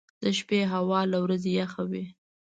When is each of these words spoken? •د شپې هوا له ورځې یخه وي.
•د 0.21 0.23
شپې 0.37 0.59
هوا 0.73 1.01
له 1.11 1.17
ورځې 1.23 1.49
یخه 1.61 1.83
وي. 1.91 2.05